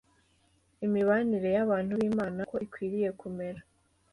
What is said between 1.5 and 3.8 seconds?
y’abantu n’imana uko ikwiriye kumera